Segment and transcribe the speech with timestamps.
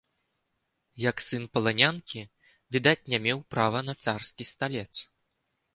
[1.09, 2.19] Як сын паланянкі,
[2.77, 4.91] відаць, не меў права на царскі сталец.